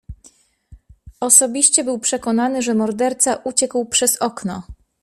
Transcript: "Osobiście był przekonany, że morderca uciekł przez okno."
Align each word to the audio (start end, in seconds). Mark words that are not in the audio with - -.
"Osobiście 1.19 1.83
był 1.83 1.99
przekonany, 1.99 2.61
że 2.61 2.73
morderca 2.73 3.35
uciekł 3.35 3.85
przez 3.85 4.17
okno." 4.21 4.63